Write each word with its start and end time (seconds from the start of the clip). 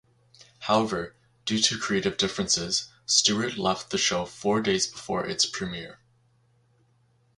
However, 0.61 1.15
due 1.45 1.59
to 1.59 1.77
creative 1.77 2.17
differences, 2.17 2.91
Stewart 3.05 3.55
left 3.59 3.91
the 3.91 3.99
show 3.99 4.25
four 4.25 4.59
days 4.59 4.87
before 4.87 5.27
its 5.27 5.45
premiere. 5.45 5.99